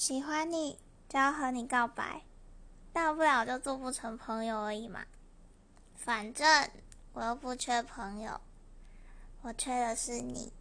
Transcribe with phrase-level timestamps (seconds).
[0.00, 0.78] 喜欢你
[1.10, 2.22] 就要和你告白。
[2.90, 5.04] 大不了就做不成朋友而已嘛。
[5.94, 6.70] 反正
[7.12, 8.40] 我又不缺朋友
[9.42, 10.54] 我缺的是你。